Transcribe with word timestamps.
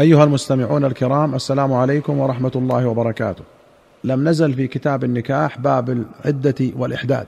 أيها 0.00 0.24
المستمعون 0.24 0.84
الكرام 0.84 1.34
السلام 1.34 1.72
عليكم 1.72 2.18
ورحمة 2.18 2.52
الله 2.56 2.86
وبركاته. 2.88 3.44
لم 4.04 4.28
نزل 4.28 4.54
في 4.54 4.66
كتاب 4.66 5.04
النكاح 5.04 5.58
باب 5.58 5.90
العدة 5.90 6.54
والإحداد. 6.76 7.26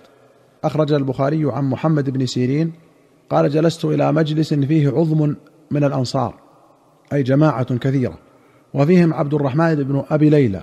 أخرج 0.65 0.93
البخاري 0.93 1.53
عن 1.53 1.65
محمد 1.65 2.11
بن 2.11 2.27
سيرين 2.27 2.73
قال 3.31 3.51
جلست 3.51 3.85
إلى 3.85 4.13
مجلس 4.13 4.55
فيه 4.55 4.89
عظم 4.89 5.35
من 5.71 5.85
الأنصار 5.85 6.35
أي 7.13 7.23
جماعة 7.23 7.77
كثيرة 7.77 8.19
وفيهم 8.75 9.15
عبد 9.15 9.35
الرحمن 9.35 9.75
بن 9.75 10.05
أبي 10.11 10.31
ليلى 10.31 10.63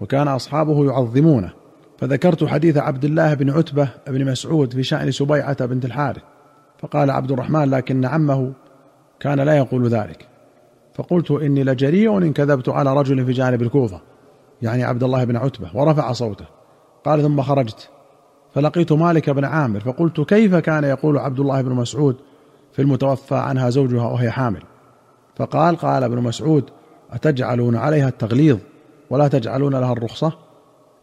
وكان 0.00 0.28
أصحابه 0.28 0.86
يعظمونه 0.86 1.52
فذكرت 1.98 2.44
حديث 2.44 2.76
عبد 2.76 3.04
الله 3.04 3.34
بن 3.34 3.50
عتبة 3.50 3.88
بن 4.06 4.30
مسعود 4.30 4.72
في 4.72 4.82
شأن 4.82 5.10
سبيعة 5.10 5.66
بنت 5.66 5.84
الحارث 5.84 6.22
فقال 6.78 7.10
عبد 7.10 7.32
الرحمن 7.32 7.70
لكن 7.70 8.04
عمه 8.04 8.52
كان 9.20 9.40
لا 9.40 9.56
يقول 9.56 9.88
ذلك 9.88 10.31
فقلت 10.94 11.30
إني 11.30 11.64
لجريء 11.64 12.18
إن 12.18 12.32
كذبت 12.32 12.68
على 12.68 12.94
رجل 12.94 13.26
في 13.26 13.32
جانب 13.32 13.62
الكوفة 13.62 14.00
يعني 14.62 14.84
عبد 14.84 15.02
الله 15.02 15.24
بن 15.24 15.36
عتبة 15.36 15.70
ورفع 15.74 16.12
صوته. 16.12 16.44
قال 17.04 17.22
ثم 17.22 17.42
خرجت. 17.42 17.90
فلقيت 18.54 18.92
مالك 18.92 19.30
بن 19.30 19.44
عامر 19.44 19.80
فقلت 19.80 20.20
كيف 20.20 20.54
كان 20.54 20.84
يقول 20.84 21.18
عبد 21.18 21.40
الله 21.40 21.62
بن 21.62 21.72
مسعود 21.72 22.16
في 22.72 22.82
المتوفى 22.82 23.34
عنها 23.34 23.70
زوجها 23.70 24.06
وهي 24.06 24.30
حامل؟ 24.30 24.62
فقال 25.36 25.76
قال 25.76 26.04
ابن 26.04 26.18
مسعود 26.18 26.64
أتجعلون 27.10 27.76
عليها 27.76 28.08
التغليظ 28.08 28.58
ولا 29.10 29.28
تجعلون 29.28 29.74
لها 29.74 29.92
الرخصة؟ 29.92 30.32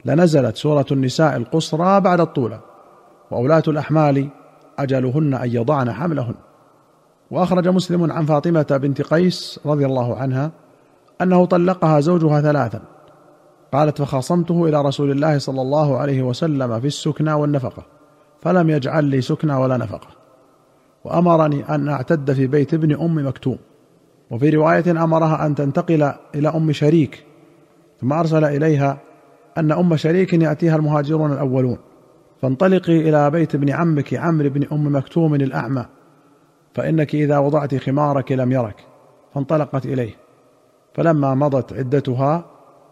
لنزلت 0.05 0.55
سورة 0.55 0.85
النساء 0.91 1.37
القصرى 1.37 2.01
بعد 2.01 2.19
الطولى 2.19 2.59
وأولاة 3.31 3.63
الأحمال 3.67 4.29
أجلهن 4.79 5.33
أن 5.33 5.49
يضعن 5.49 5.91
حملهن. 5.91 6.35
وأخرج 7.31 7.67
مسلم 7.67 8.11
عن 8.11 8.25
فاطمة 8.25 8.79
بنت 8.81 9.01
قيس 9.01 9.59
رضي 9.65 9.85
الله 9.85 10.15
عنها 10.15 10.51
أنه 11.21 11.45
طلقها 11.45 11.99
زوجها 11.99 12.41
ثلاثا. 12.41 12.81
قالت 13.73 14.01
فخاصمته 14.01 14.65
إلى 14.65 14.81
رسول 14.81 15.11
الله 15.11 15.37
صلى 15.37 15.61
الله 15.61 15.97
عليه 15.97 16.21
وسلم 16.21 16.79
في 16.79 16.87
السكنى 16.87 17.33
والنفقة 17.33 17.85
فلم 18.41 18.69
يجعل 18.69 19.05
لي 19.05 19.21
سكنى 19.21 19.53
ولا 19.53 19.77
نفقة. 19.77 20.07
وأمرني 21.03 21.75
أن 21.75 21.89
أعتد 21.89 22.33
في 22.33 22.47
بيت 22.47 22.73
ابن 22.73 22.93
أم 22.93 23.27
مكتوم. 23.27 23.57
وفي 24.31 24.49
رواية 24.49 25.03
أمرها 25.03 25.45
أن 25.45 25.55
تنتقل 25.55 26.13
إلى 26.35 26.49
أم 26.49 26.71
شريك 26.71 27.25
ثم 28.01 28.13
أرسل 28.13 28.43
إليها 28.43 28.97
أن 29.57 29.71
أم 29.71 29.95
شريك 29.95 30.33
يأتيها 30.33 30.75
المهاجرون 30.75 31.33
الأولون. 31.33 31.77
فانطلقي 32.41 33.09
إلى 33.09 33.29
بيت 33.29 33.55
ابن 33.55 33.69
عمك 33.69 34.13
عمرو 34.13 34.49
بن 34.49 34.65
أم 34.71 34.95
مكتوم 34.95 35.35
الأعمى 35.35 35.85
فإنك 36.73 37.15
إذا 37.15 37.37
وضعت 37.37 37.75
خمارك 37.75 38.31
لم 38.31 38.51
يرك 38.51 38.75
فانطلقت 39.33 39.85
إليه. 39.85 40.15
فلما 40.93 41.35
مضت 41.35 41.73
عدتها 41.73 42.45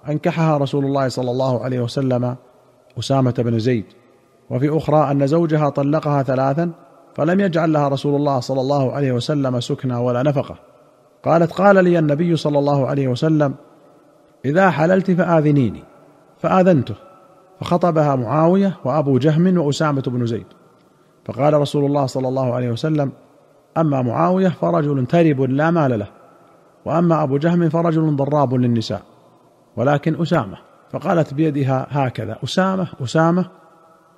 أنكحها 0.10 0.58
رسول 0.58 0.86
الله 0.86 1.08
صلى 1.08 1.32
الله 1.32 1.64
عليه 1.64 1.80
وسلم 1.80 2.36
أسامة 3.00 3.34
بن 3.38 3.60
زيد. 3.60 3.86
وفي 4.50 4.78
أخرى 4.78 5.12
أن 5.12 5.28
زوجها 5.28 5.70
طلقها 5.70 6.24
ثلاثا 6.24 6.72
فلم 7.16 7.40
يجعل 7.40 7.74
لها 7.74 7.88
رسول 7.88 8.16
الله 8.16 8.40
صلى 8.40 8.62
الله 8.62 8.92
عليه 8.92 9.12
وسلم 9.12 9.60
سكنى 9.60 9.96
ولا 9.96 10.24
نفقة. 10.24 10.56
قالت 11.24 11.52
قال 11.52 11.84
لي 11.84 12.00
النبي 12.00 12.36
صلى 12.36 12.60
الله 12.60 12.88
عليه 12.88 13.08
وسلم 13.08 13.56
إذا 14.46 14.70
حللت 14.70 15.12
فآذنيني. 15.12 15.84
فآذنته. 16.40 16.96
فخطبها 17.60 18.16
معاوية 18.16 18.78
وأبو 18.86 19.18
جهم 19.18 19.58
وأسامة 19.58 20.04
بن 20.08 20.26
زيد. 20.26 20.46
فقال 21.26 21.54
رسول 21.54 21.86
الله 21.86 22.06
صلى 22.06 22.28
الله 22.28 22.54
عليه 22.54 22.72
وسلم 22.72 23.12
أما 23.78 24.02
معاوية 24.02 24.50
فرجل 24.50 25.06
ترب 25.06 25.42
لا 25.42 25.72
مال 25.72 26.00
له 26.00 26.08
وأما 26.86 27.24
أبو 27.24 27.38
جهم 27.38 27.70
فرجل 27.70 28.16
ضراب 28.16 28.54
للنساء 28.54 29.02
ولكن 29.78 30.22
أسامة. 30.22 30.58
فقالت 30.92 31.34
بيدها 31.34 31.88
هكذا 31.90 32.38
أسامة 32.44 32.88
أسامة. 33.04 33.46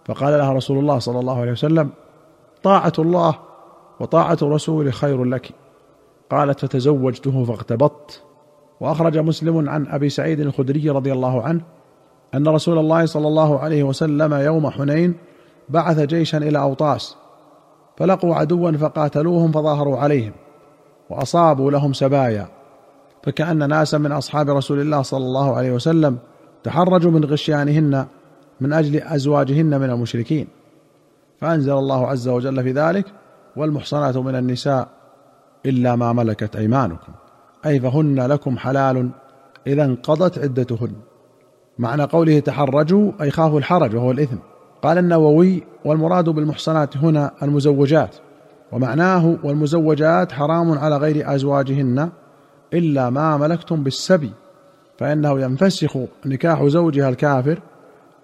فقال 0.05 0.37
لها 0.37 0.53
رسول 0.53 0.79
الله 0.79 0.99
صلى 0.99 1.19
الله 1.19 1.41
عليه 1.41 1.51
وسلم 1.51 1.89
طاعة 2.63 2.93
الله 2.99 3.35
وطاعة 3.99 4.37
رسوله 4.43 4.91
خير 4.91 5.23
لك. 5.23 5.51
قالت 6.29 6.59
فتزوجته 6.59 7.43
فاغتبطت 7.43 8.23
وأخرج 8.79 9.17
مسلم 9.17 9.69
عن 9.69 9.87
أبي 9.87 10.09
سعيد 10.09 10.39
الخدري 10.39 10.89
رضي 10.89 11.13
الله 11.13 11.43
عنه 11.43 11.61
أن 12.33 12.47
رسول 12.47 12.77
الله 12.77 13.05
صلى 13.05 13.27
الله 13.27 13.59
عليه 13.59 13.83
وسلم 13.83 14.33
يوم 14.33 14.69
حنين 14.69 15.15
بعث 15.69 15.99
جيشا 15.99 16.37
إلى 16.37 16.59
أوطاس 16.59 17.17
فلقوا 17.99 18.35
عدوا 18.35 18.71
فقاتلوهم 18.71 19.51
فظاهروا 19.51 19.97
عليهم 19.97 20.31
وأصابوا 21.09 21.71
لهم 21.71 21.93
سبايا. 21.93 22.47
فكأن 23.23 23.69
ناسا 23.69 23.97
من 23.97 24.11
أصحاب 24.11 24.49
رسول 24.49 24.79
الله 24.79 25.01
صلى 25.01 25.25
الله 25.25 25.55
عليه 25.55 25.71
وسلم 25.71 26.17
تحرجوا 26.63 27.11
من 27.11 27.25
غشيانهن 27.25 28.05
من 28.61 28.73
أجل 28.73 28.95
أزواجهن 28.95 29.79
من 29.79 29.89
المشركين. 29.89 30.47
فأنزل 31.41 31.73
الله 31.73 32.07
عز 32.07 32.27
وجل 32.27 32.63
في 32.63 32.71
ذلك 32.71 33.05
والمحصنات 33.55 34.17
من 34.17 34.35
النساء 34.35 34.87
إلا 35.65 35.95
ما 35.95 36.13
ملكت 36.13 36.55
أيمانكم. 36.55 37.13
أي 37.65 37.79
فهن 37.79 38.19
لكم 38.19 38.57
حلال 38.57 39.09
إذا 39.67 39.85
انقضت 39.85 40.39
عدتهن. 40.39 40.91
معنى 41.79 42.03
قوله 42.03 42.39
تحرجوا 42.39 43.11
أي 43.21 43.31
خافوا 43.31 43.59
الحرج 43.59 43.95
وهو 43.95 44.11
الإثم. 44.11 44.37
قال 44.81 44.97
النووي 44.97 45.63
والمراد 45.85 46.29
بالمحصنات 46.29 46.97
هنا 46.97 47.31
المزوجات 47.43 48.15
ومعناه 48.71 49.37
والمزوجات 49.43 50.31
حرام 50.31 50.71
على 50.71 50.97
غير 50.97 51.35
أزواجهن 51.35 52.09
إلا 52.73 53.09
ما 53.09 53.37
ملكتم 53.37 53.83
بالسبي 53.83 54.31
فإنه 54.97 55.41
ينفسخ 55.41 55.97
نكاح 56.25 56.63
زوجها 56.63 57.09
الكافر 57.09 57.59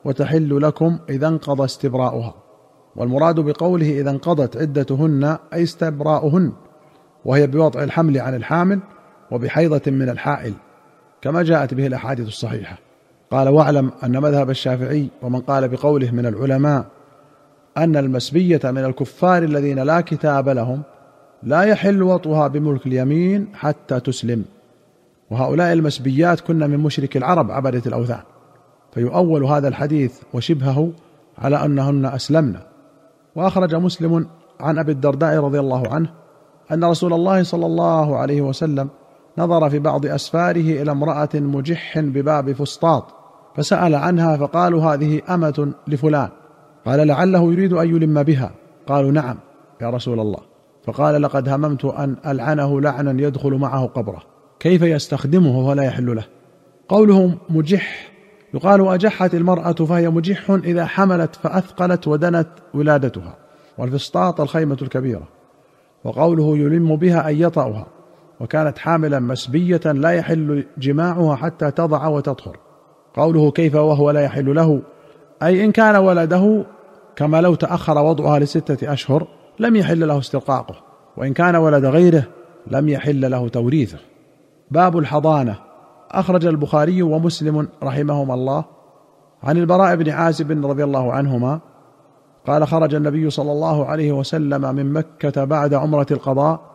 وتحل 0.06 0.62
لكم 0.62 1.00
إذا 1.10 1.28
انقضى 1.28 1.66
استبراؤها. 1.66 2.34
والمراد 2.96 3.40
بقوله 3.40 4.00
إذا 4.00 4.10
انقضت 4.10 4.58
عدتهن 4.58 5.38
أي 5.54 5.64
استبراؤهن 5.64 6.52
وهي 7.26 7.48
بوضع 7.48 7.84
الحمل 7.84 8.18
عن 8.18 8.36
الحامل 8.36 8.80
وبحيضة 9.32 9.92
من 9.92 10.10
الحائل 10.10 10.54
كما 11.22 11.44
جاءت 11.44 11.74
به 11.74 11.88
الأحاديث 11.88 12.28
الصحيحة. 12.28 12.78
قال 13.32 13.50
واعلم 13.50 13.92
أن 14.04 14.22
مذهب 14.22 14.50
الشافعي 14.50 15.08
ومن 15.22 15.40
قال 15.40 15.68
بقوله 15.68 16.12
من 16.12 16.26
العلماء 16.26 16.86
أن 17.78 17.98
المسبية 17.98 18.62
من 18.64 18.86
الكفار 18.86 19.44
الذين 19.44 19.80
لا 19.80 20.02
كتاب 20.02 20.50
لهم 20.50 20.82
لا 21.44 21.62
يحل 21.62 22.04
وطئها 22.04 22.48
بملك 22.48 22.88
اليمين 22.88 23.48
حتى 23.54 24.00
تسلم. 24.00 24.46
وهؤلاء 25.32 25.74
المسبيات 25.74 26.40
كن 26.40 26.60
من 26.60 26.78
مشرك 26.78 27.18
العرب 27.18 27.52
عبدة 27.52 27.82
الأوثان. 27.86 28.22
فيؤول 28.94 29.44
هذا 29.44 29.68
الحديث 29.68 30.14
وشبهه 30.34 30.92
على 31.38 31.66
أنهن 31.66 32.06
أسلمن. 32.06 32.56
وأخرج 33.36 33.76
مسلم 33.76 34.28
عن 34.60 34.80
أبي 34.80 34.92
الدرداء 34.92 35.40
رضي 35.40 35.60
الله 35.60 35.88
عنه 35.88 36.10
أن 36.72 36.84
رسول 36.84 37.14
الله 37.14 37.44
صلى 37.44 37.66
الله 37.66 38.18
عليه 38.18 38.42
وسلم 38.42 38.90
نظر 39.38 39.70
في 39.70 39.80
بعض 39.80 40.06
أسفاره 40.06 40.82
إلى 40.82 40.92
امرأة 40.92 41.30
مجح 41.34 42.00
بباب 42.00 42.52
فسطاط 42.52 43.16
فسأل 43.56 43.96
عنها 43.96 44.38
فقالوا 44.38 44.82
هذه 44.82 45.22
أمة 45.30 45.74
لفلان. 45.88 46.30
قال 46.86 47.08
لعله 47.08 47.52
يريد 47.52 47.74
أن 47.74 47.96
يلم 47.96 48.24
بها. 48.24 48.52
قالوا 48.88 49.12
نعم 49.12 49.38
يا 49.82 49.90
رسول 49.90 50.20
الله. 50.20 50.40
فقال 50.84 51.22
لقد 51.22 51.50
هممت 51.50 51.86
أن 51.86 52.16
ألعنه 52.28 52.82
لعنا 52.82 53.22
يدخل 53.22 53.54
معه 53.54 53.86
قبره. 53.86 54.22
كيف 54.60 54.82
يستخدمه 54.82 55.68
ولا 55.68 55.84
يحل 55.84 56.16
له؟ 56.16 56.26
قوله 56.90 57.38
مجح. 57.50 58.12
يقال 58.54 58.88
أجحت 58.88 59.36
المرأة 59.36 59.72
فهي 59.74 60.10
مجح 60.10 60.52
إذا 60.52 60.86
حملت 60.86 61.36
فأثقلت 61.36 62.08
ودنت 62.08 62.48
ولادتها. 62.74 63.38
والفسطاط 63.78 64.42
الخيمة 64.42 64.78
الكبيرة. 64.82 65.28
وقوله 66.04 66.58
يلم 66.58 66.96
بها 66.96 67.30
أن 67.30 67.36
يطأها. 67.36 67.88
وكانت 68.40 68.78
حاملا 68.78 69.20
مسبية 69.20 69.82
لا 69.86 70.10
يحل 70.10 70.66
جماعها 70.78 71.36
حتى 71.36 71.72
تضع 71.72 72.08
وتطهر. 72.08 72.58
قوله 73.14 73.52
كيف 73.52 73.76
وهو 73.76 74.12
لا 74.12 74.22
يحل 74.22 74.56
له؟ 74.56 74.82
أي 75.44 75.66
إن 75.66 75.72
كان 75.72 75.96
ولده 75.96 76.66
كما 77.16 77.42
لو 77.42 77.56
تأخر 77.56 77.98
وضعها 77.98 78.40
لستة 78.40 78.94
أشهر 78.94 79.28
لم 79.60 79.76
يحل 79.76 80.08
له 80.08 80.20
استرقاقه. 80.20 80.76
وإن 81.18 81.34
كان 81.34 81.56
ولد 81.56 81.86
غيره 81.86 82.24
لم 82.68 82.90
يحل 82.90 83.32
له 83.32 83.48
توريثه. 83.48 83.98
باب 84.72 84.98
الحضانة. 84.98 85.56
أخرج 86.12 86.46
البخاري 86.46 87.02
ومسلم 87.02 87.68
رحمهما 87.84 88.34
الله. 88.34 88.66
عن 89.44 89.58
البراء 89.58 89.96
بن 89.96 90.10
عازب 90.10 90.66
رضي 90.66 90.84
الله 90.84 91.14
عنهما 91.14 91.60
قال 92.48 92.68
خرج 92.68 92.96
النبي 92.96 93.30
صلى 93.30 93.52
الله 93.52 93.86
عليه 93.86 94.12
وسلم 94.12 94.76
من 94.76 94.94
مكة 94.94 95.44
بعد 95.44 95.74
عمرة 95.74 96.08
القضاء 96.12 96.75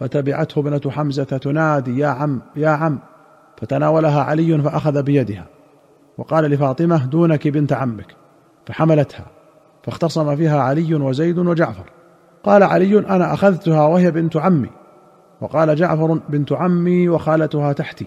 فتبعته 0.00 0.58
ابنة 0.58 0.80
حمزة 0.90 1.24
تنادي 1.24 1.98
يا 1.98 2.08
عم 2.08 2.40
يا 2.56 2.68
عم. 2.68 2.98
فتناولها 3.56 4.22
علي 4.22 4.62
فأخذ 4.62 5.02
بيدها 5.02 5.46
وقال 6.18 6.44
لفاطمة 6.44 7.06
دونك 7.06 7.48
بنت 7.48 7.72
عمك. 7.72 8.16
فحملتها 8.66 9.26
فاختصم 9.82 10.36
فيها 10.36 10.60
علي 10.60 10.94
وزيد 10.94 11.38
وجعفر. 11.38 11.90
قال 12.44 12.62
علي 12.62 12.98
أنا 12.98 13.34
أخذتها 13.34 13.86
وهي 13.86 14.10
بنت 14.10 14.36
عمي. 14.36 14.70
وقال 15.40 15.76
جعفر 15.76 16.20
بنت 16.28 16.52
عمي 16.52 17.08
وخالتها 17.08 17.72
تحتي. 17.72 18.06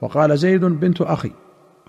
وقال 0.00 0.38
زيد 0.38 0.64
بنت 0.64 1.00
أخي. 1.00 1.30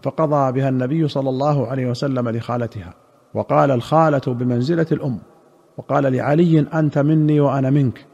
فقضى 0.04 0.52
بها 0.52 0.70
النبي 0.70 1.08
صلى 1.08 1.30
الله 1.30 1.68
عليه 1.68 1.86
وسلم 1.90 2.30
لخالتها. 2.30 2.94
وقال 3.34 3.72
الخالة 3.72 4.34
بمنزلة 4.34 4.88
الأم. 4.92 5.20
وقال 5.78 6.14
لعلي 6.14 6.60
أنت 6.60 6.98
مني 6.98 7.40
وأنا 7.40 7.70
منك. 7.70 8.11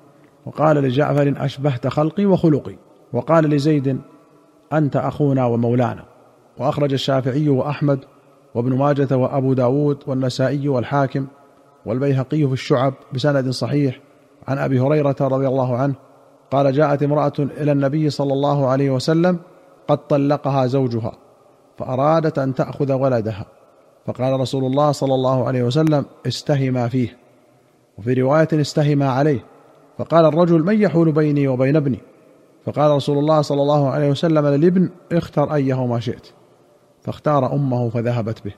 وقال 0.48 0.78
لجعفر 0.78 1.34
أشبهت 1.38 1.88
خلقي 1.88 2.26
وخلقي 2.26 2.76
وقال 3.14 3.50
لزيد 3.50 4.02
أنت 4.74 4.96
أخونا 4.96 5.46
ومولانا. 5.46 6.06
وأخرج 6.58 6.94
الشافعي 6.94 7.50
وأحمد 7.50 8.00
وابن 8.56 8.78
ماجة 8.78 9.18
وأبو 9.18 9.54
داود 9.54 10.04
والنسائي 10.08 10.68
والحاكم 10.68 11.28
والبيهقي 11.86 12.48
في 12.48 12.54
الشعب 12.54 12.94
بسند 13.14 13.50
صحيح 13.50 14.00
عن 14.48 14.58
أبي 14.58 14.80
هريرة 14.80 15.16
رضي 15.22 15.48
الله 15.48 15.78
عنه 15.78 15.96
قال 16.52 16.74
جاءت 16.74 17.04
امرأة 17.04 17.34
إلى 17.40 17.72
النبي 17.72 18.10
صلى 18.10 18.34
الله 18.34 18.68
عليه 18.68 18.92
وسلم 18.92 19.40
قد 19.88 20.08
طلقها 20.08 20.66
زوجها 20.66 21.12
فأرادت 21.78 22.40
أن 22.40 22.54
تأخذ 22.54 22.94
ولدها. 22.94 23.46
فقال 24.06 24.40
رسول 24.40 24.66
الله 24.66 24.92
صلى 24.92 25.16
الله 25.16 25.48
عليه 25.48 25.64
وسلم 25.64 26.06
استهما 26.28 26.88
فيه. 26.88 27.18
وفي 27.98 28.14
رواية 28.14 28.48
استهما 28.54 29.10
عليه 29.10 29.57
فقال 29.98 30.26
الرجل 30.26 30.64
من 30.64 30.82
يحول 30.82 31.12
بيني 31.12 31.48
وبين 31.48 31.76
ابني؟ 31.76 32.00
فقال 32.66 32.92
رسول 32.92 33.18
الله 33.18 33.42
صلى 33.42 33.62
الله 33.62 33.90
عليه 33.90 34.10
وسلم 34.10 34.48
للابن 34.48 34.90
اختر 35.12 35.54
أيهما 35.54 36.00
شئت. 36.00 36.28
فاختار 37.02 37.54
أمه 37.54 37.90
فذهبت 37.90 38.46
به. 38.46 38.54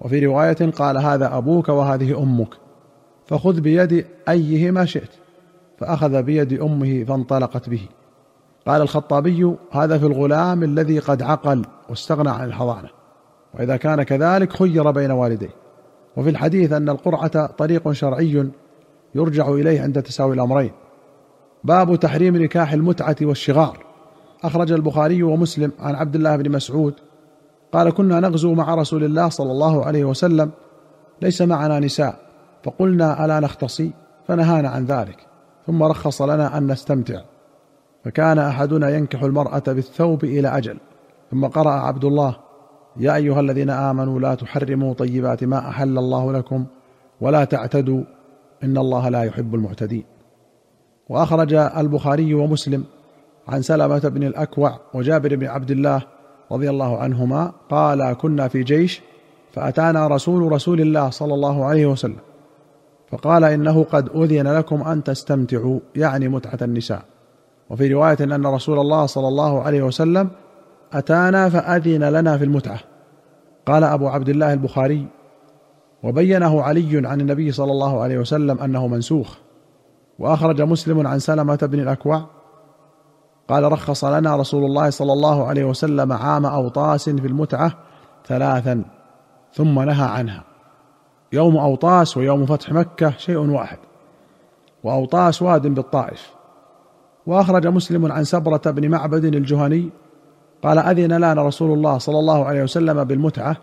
وفي 0.00 0.26
رواية 0.26 0.70
قال 0.70 0.98
هذا 0.98 1.36
أبوك 1.36 1.68
وهذه 1.68 2.22
أمك. 2.22 2.54
فخذ 3.26 3.60
بيد 3.60 4.06
أيهما 4.28 4.84
شئت. 4.84 5.10
فأخذ 5.78 6.22
بيد 6.22 6.60
أمه 6.60 7.04
فانطلقت 7.04 7.68
به. 7.68 7.88
قال 8.66 8.82
الخطابي 8.82 9.54
هذا 9.72 9.98
في 9.98 10.06
الغلام 10.06 10.62
الذي 10.62 10.98
قد 10.98 11.22
عقل 11.22 11.64
واستغنى 11.88 12.30
عن 12.30 12.44
الحضانة. 12.44 12.88
وإذا 13.54 13.76
كان 13.76 14.02
كذلك 14.02 14.52
خير 14.52 14.90
بين 14.90 15.10
والديه. 15.10 15.54
وفي 16.16 16.30
الحديث 16.30 16.72
أن 16.72 16.88
القرعة 16.88 17.46
طريق 17.46 17.92
شرعي 17.92 18.50
يرجع 19.14 19.48
إليه 19.48 19.80
عند 19.82 20.02
تساوي 20.02 20.34
الأمرين. 20.34 20.72
باب 21.64 21.96
تحريم 21.96 22.36
نكاح 22.36 22.72
المتعة 22.72 23.16
والشغار. 23.22 23.86
أخرج 24.44 24.72
البخاري 24.72 25.22
ومسلم 25.22 25.72
عن 25.78 25.94
عبد 25.94 26.14
الله 26.14 26.36
بن 26.36 26.52
مسعود 26.52 26.94
قال 27.72 27.90
كنا 27.90 28.20
نغزو 28.20 28.54
مع 28.54 28.74
رسول 28.74 29.04
الله 29.04 29.28
صلى 29.28 29.52
الله 29.52 29.84
عليه 29.84 30.04
وسلم 30.04 30.50
ليس 31.22 31.42
معنا 31.42 31.78
نساء 31.78 32.18
فقلنا 32.64 33.24
ألا 33.24 33.40
نختصي؟ 33.40 33.90
فنهانا 34.28 34.68
عن 34.68 34.84
ذلك. 34.84 35.26
ثم 35.66 35.82
رخص 35.82 36.22
لنا 36.22 36.58
أن 36.58 36.72
نستمتع. 36.72 37.22
فكان 38.04 38.38
أحدنا 38.38 38.90
ينكح 38.96 39.22
المرأة 39.22 39.62
بالثوب 39.66 40.24
إلى 40.24 40.48
أجل. 40.48 40.78
ثم 41.30 41.46
قرأ 41.46 41.70
عبد 41.70 42.04
الله 42.04 42.36
يا 42.96 43.14
أيها 43.14 43.40
الذين 43.40 43.70
آمنوا 43.70 44.20
لا 44.20 44.34
تحرموا 44.34 44.94
طيبات 44.94 45.44
ما 45.44 45.68
أحل 45.68 45.98
الله 45.98 46.32
لكم 46.32 46.66
ولا 47.20 47.44
تعتدوا 47.44 48.02
إن 48.64 48.78
الله 48.78 49.08
لا 49.08 49.22
يحب 49.22 49.54
المعتدين. 49.54 50.04
وأخرج 51.08 51.54
البخاري 51.54 52.34
ومسلم 52.34 52.84
عن 53.48 53.62
سلمة 53.62 53.98
بن 53.98 54.22
الأكوع 54.22 54.80
وجابر 54.94 55.36
بن 55.36 55.46
عبد 55.46 55.70
الله 55.70 56.02
رضي 56.52 56.70
الله 56.70 56.98
عنهما 56.98 57.52
قال 57.70 58.12
كنا 58.12 58.48
في 58.48 58.62
جيش 58.62 59.02
فأتانا 59.52 60.06
رسول 60.06 60.52
رسول 60.52 60.80
الله 60.80 61.10
صلى 61.10 61.34
الله 61.34 61.64
عليه 61.64 61.86
وسلم 61.86 62.20
فقال 63.10 63.44
إنه 63.44 63.84
قد 63.84 64.08
أذن 64.16 64.48
لكم 64.48 64.82
أن 64.82 65.04
تستمتعوا 65.04 65.80
يعني 65.96 66.28
متعة 66.28 66.58
النساء. 66.62 67.02
وفي 67.70 67.94
رواية 67.94 68.16
أن 68.20 68.46
رسول 68.46 68.78
الله 68.78 69.06
صلى 69.06 69.28
الله 69.28 69.62
عليه 69.62 69.82
وسلم 69.82 70.30
أتانا 70.92 71.48
فأذن 71.48 72.04
لنا 72.04 72.38
في 72.38 72.44
المتعة. 72.44 72.80
قال 73.66 73.84
أبو 73.84 74.08
عبد 74.08 74.28
الله 74.28 74.52
البخاري 74.52 75.06
وبينه 76.02 76.62
علي 76.62 77.06
عن 77.08 77.20
النبي 77.20 77.52
صلى 77.52 77.72
الله 77.72 78.00
عليه 78.00 78.18
وسلم 78.18 78.58
أنه 78.58 78.86
منسوخ. 78.86 79.36
وأخرج 80.18 80.62
مسلم 80.62 81.06
عن 81.06 81.18
سلمة 81.18 81.58
بن 81.62 81.80
الأكوع. 81.80 82.26
قال 83.48 83.72
رخص 83.72 84.04
لنا 84.04 84.36
رسول 84.36 84.64
الله 84.64 84.90
صلى 84.90 85.12
الله 85.12 85.46
عليه 85.46 85.64
وسلم 85.64 86.12
عام 86.12 86.46
أوطاس 86.46 87.10
في 87.10 87.26
المتعة 87.26 87.72
ثلاثا 88.26 88.84
ثم 89.54 89.80
نهى 89.82 90.08
عنها. 90.08 90.44
يوم 91.32 91.56
أوطاس 91.56 92.16
ويوم 92.16 92.46
فتح 92.46 92.72
مكة 92.72 93.10
شيء 93.10 93.38
واحد. 93.38 93.78
وأوطاس 94.84 95.42
واد 95.42 95.66
بالطائف. 95.66 96.30
وأخرج 97.26 97.66
مسلم 97.66 98.12
عن 98.12 98.24
سبرة 98.24 98.62
بن 98.70 98.90
معبد 98.90 99.24
الجهني. 99.24 99.90
قال 100.62 100.78
أذن 100.78 101.12
لنا 101.12 101.42
رسول 101.42 101.72
الله 101.72 101.98
صلى 101.98 102.18
الله 102.18 102.44
عليه 102.44 102.62
وسلم 102.62 103.04
بالمتعة 103.04 103.56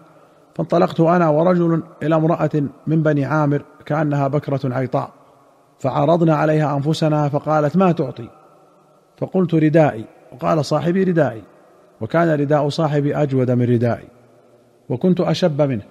فانطلقت 0.57 0.99
أنا 0.99 1.29
ورجل 1.29 1.83
إلى 2.03 2.15
امرأة 2.15 2.49
من 2.87 3.03
بني 3.03 3.25
عامر 3.25 3.61
كأنها 3.85 4.27
بكرة 4.27 4.73
عيطاء 4.73 5.09
فعرضنا 5.79 6.35
عليها 6.35 6.77
أنفسنا 6.77 7.29
فقالت 7.29 7.77
ما 7.77 7.91
تعطي؟ 7.91 8.29
فقلت 9.17 9.53
ردائي 9.53 10.05
وقال 10.33 10.65
صاحبي 10.65 11.03
ردائي 11.03 11.43
وكان 12.01 12.29
رداء 12.39 12.69
صاحبي 12.69 13.15
أجود 13.15 13.51
من 13.51 13.65
ردائي 13.65 14.07
وكنت 14.89 15.21
أشب 15.21 15.61
منه 15.61 15.83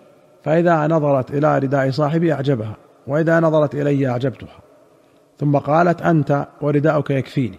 فإذا 0.42 0.86
نظرت 0.86 1.30
إلى 1.30 1.58
رداء 1.58 1.90
صاحبي 1.90 2.32
أعجبها 2.32 2.76
وإذا 3.06 3.40
نظرت 3.40 3.74
إلي 3.74 4.08
أعجبتها 4.08 4.58
ثم 5.38 5.56
قالت 5.56 6.02
أنت 6.02 6.46
ورداؤك 6.60 7.10
يكفيني 7.10 7.58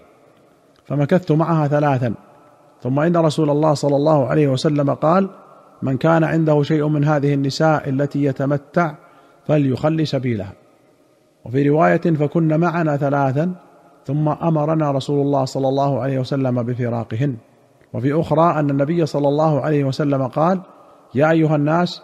فمكثت 0.85 1.31
معها 1.31 1.67
ثلاثا 1.67 2.13
ثم 2.83 2.99
إن 2.99 3.17
رسول 3.17 3.49
الله 3.49 3.73
صلى 3.73 3.95
الله 3.95 4.27
عليه 4.27 4.47
وسلم 4.47 4.93
قال 4.93 5.29
من 5.81 5.97
كان 5.97 6.23
عنده 6.23 6.63
شيء 6.63 6.87
من 6.87 7.03
هذه 7.03 7.33
النساء 7.33 7.89
التي 7.89 8.23
يتمتع 8.23 8.95
فليخلي 9.47 10.05
سبيلها. 10.05 10.53
وفي 11.45 11.69
رواية 11.69 11.97
فكن 11.97 12.59
معنا 12.59 12.97
ثلاثا 12.97 13.55
ثم 14.05 14.29
أمرنا 14.29 14.91
رسول 14.91 15.21
الله 15.21 15.45
صلى 15.45 15.67
الله 15.67 16.01
عليه 16.01 16.19
وسلم 16.19 16.63
بفراقهن. 16.63 17.35
وفي 17.93 18.13
أخرى 18.13 18.59
أن 18.59 18.69
النبي 18.69 19.05
صلى 19.05 19.27
الله 19.27 19.61
عليه 19.61 19.83
وسلم 19.83 20.27
قال 20.27 20.61
يا 21.15 21.31
أيها 21.31 21.55
الناس 21.55 22.01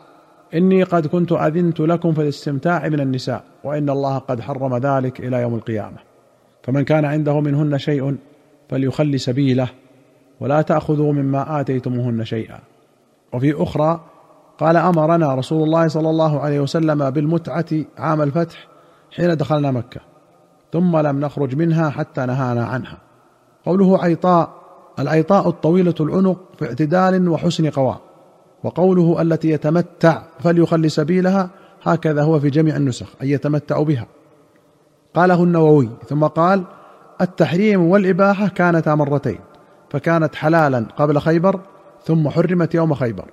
إني 0.53 0.83
قد 0.83 1.07
كنت 1.07 1.31
أذنت 1.31 1.79
لكم 1.79 2.13
في 2.13 2.21
الاستمتاع 2.21 2.87
من 2.89 2.99
النساء 2.99 3.43
وإن 3.63 3.89
الله 3.89 4.17
قد 4.17 4.41
حرم 4.41 4.77
ذلك 4.77 5.19
إلى 5.19 5.41
يوم 5.41 5.55
القيامة. 5.55 5.97
فمن 6.63 6.83
كان 6.83 7.05
عنده 7.05 7.39
منهن 7.39 7.77
شيء 7.77 8.15
فليخلي 8.69 9.17
سبيله 9.17 9.69
ولا 10.39 10.61
تأخذوا 10.61 11.13
مما 11.13 11.61
آتيتموهن 11.61 12.25
شيئا. 12.25 12.59
وفي 13.33 13.63
أخرى 13.63 13.99
قال 14.59 14.77
أمرنا 14.77 15.35
رسول 15.35 15.63
الله 15.63 15.87
صلى 15.87 16.09
الله 16.09 16.39
عليه 16.39 16.59
وسلم 16.59 17.09
بالمتعة 17.09 17.65
عام 17.97 18.21
الفتح 18.21 18.67
حين 19.15 19.37
دخلنا 19.37 19.71
مكة 19.71 20.01
ثم 20.73 20.97
لم 20.97 21.19
نخرج 21.19 21.55
منها 21.55 21.89
حتى 21.89 22.25
نهانا 22.25 22.65
عنها. 22.65 22.97
قوله 23.65 24.03
عيطاء 24.03 24.49
العيطاء 24.99 25.49
الطويلة 25.49 25.95
العنق 25.99 26.37
في 26.59 26.65
اعتدال 26.65 27.29
وحسن 27.29 27.69
قوام 27.69 27.97
وقوله 28.63 29.21
التي 29.21 29.49
يتمتع 29.49 30.23
فليخلي 30.39 30.89
سبيلها 30.89 31.49
هكذا 31.83 32.23
هو 32.23 32.39
في 32.39 32.49
جميع 32.49 32.75
النسخ 32.75 33.07
أي 33.21 33.29
يتمتع 33.29 33.83
بها. 33.83 34.07
قاله 35.13 35.43
النووي 35.43 35.89
ثم 36.09 36.23
قال 36.23 36.63
التحريم 37.21 37.81
والإباحة 37.81 38.47
كانتا 38.47 38.95
مرتين 38.95 39.39
فكانت 39.89 40.35
حلالا 40.35 40.85
قبل 40.97 41.19
خيبر 41.19 41.59
ثم 42.03 42.29
حرمت 42.29 42.75
يوم 42.75 42.93
خيبر 42.93 43.25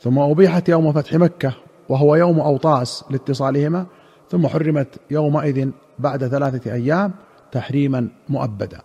ثم 0.00 0.18
أبيحت 0.18 0.68
يوم 0.68 0.92
فتح 0.92 1.14
مكة 1.14 1.54
وهو 1.88 2.14
يوم 2.14 2.40
أوطاس 2.40 3.04
لاتصالهما 3.10 3.86
ثم 4.30 4.46
حرمت 4.46 4.88
يومئذ 5.10 5.70
بعد 5.98 6.26
ثلاثة 6.26 6.72
أيام 6.72 7.12
تحريما 7.52 8.08
مؤبدا. 8.28 8.80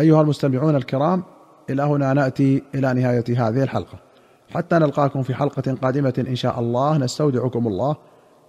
أيها 0.00 0.20
المستمعون 0.20 0.76
الكرام 0.76 1.22
إلى 1.70 1.82
هنا 1.82 2.12
نأتي 2.12 2.62
إلى 2.74 2.94
نهاية 2.94 3.24
هذه 3.28 3.62
الحلقة. 3.62 3.98
حتى 4.50 4.78
نلقاكم 4.78 5.22
في 5.22 5.34
حلقة 5.34 5.74
قادمة 5.82 6.24
إن 6.28 6.36
شاء 6.36 6.60
الله 6.60 6.98
نستودعكم 6.98 7.66
الله. 7.66 7.96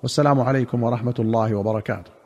والسلام 0.04 0.42
عليكم 0.42 0.84
ورحمة 0.84 1.16
الله 1.20 1.56
وبركاته. 1.56 2.19